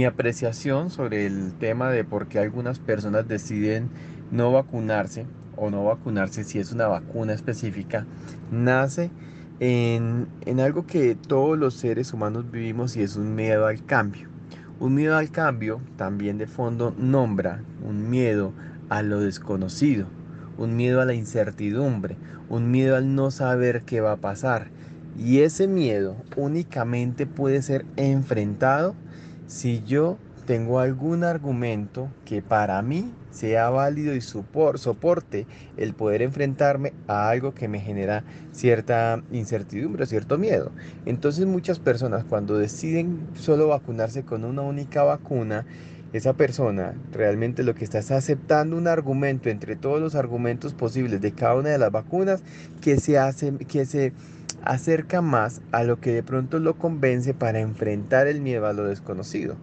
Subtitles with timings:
[0.00, 3.90] Mi apreciación sobre el tema de por qué algunas personas deciden
[4.30, 5.26] no vacunarse
[5.56, 8.06] o no vacunarse si es una vacuna específica,
[8.50, 9.10] nace
[9.58, 14.26] en, en algo que todos los seres humanos vivimos y es un miedo al cambio.
[14.78, 18.54] Un miedo al cambio también de fondo nombra un miedo
[18.88, 20.06] a lo desconocido,
[20.56, 22.16] un miedo a la incertidumbre,
[22.48, 24.68] un miedo al no saber qué va a pasar.
[25.18, 28.94] Y ese miedo únicamente puede ser enfrentado
[29.50, 35.46] si yo tengo algún argumento que para mí sea válido y soporte
[35.76, 38.22] el poder enfrentarme a algo que me genera
[38.52, 40.70] cierta incertidumbre, cierto miedo.
[41.04, 45.66] Entonces muchas personas cuando deciden solo vacunarse con una única vacuna,
[46.12, 51.20] esa persona realmente lo que está es aceptando un argumento entre todos los argumentos posibles
[51.20, 52.42] de cada una de las vacunas
[52.80, 54.12] que se hace, que se
[54.64, 58.84] acerca más a lo que de pronto lo convence para enfrentar el miedo a lo
[58.84, 59.56] desconocido.